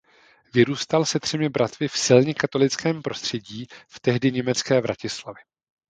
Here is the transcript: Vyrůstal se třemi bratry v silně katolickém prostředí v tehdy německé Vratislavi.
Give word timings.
Vyrůstal 0.53 1.05
se 1.05 1.19
třemi 1.19 1.49
bratry 1.49 1.87
v 1.87 1.97
silně 1.97 2.33
katolickém 2.33 3.01
prostředí 3.01 3.67
v 3.89 3.99
tehdy 3.99 4.31
německé 4.31 4.81
Vratislavi. 4.81 5.41